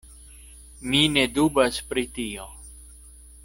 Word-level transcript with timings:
Mi 0.93 1.01
ne 1.17 1.27
dubas 1.35 1.79
pri 1.93 2.07
tio. 2.19 2.51